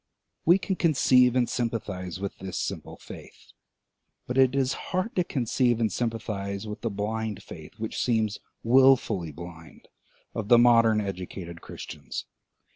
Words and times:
We 0.45 0.57
can 0.57 0.77
conceive 0.77 1.35
and 1.35 1.47
sympathise 1.47 2.19
with 2.19 2.39
this 2.39 2.57
simple 2.57 2.97
faith; 2.97 3.51
but 4.25 4.35
it 4.35 4.55
is 4.55 4.73
hard 4.89 5.15
to 5.15 5.23
conceive 5.23 5.79
and 5.79 5.91
sympathise 5.91 6.65
with 6.65 6.81
the 6.81 6.89
blind 6.89 7.43
faith, 7.43 7.73
which 7.77 8.01
seems 8.01 8.39
wilfully 8.63 9.31
blind, 9.31 9.89
of 10.33 10.47
the 10.47 10.57
modem 10.57 11.01
educated 11.01 11.61
Christians. 11.61 12.25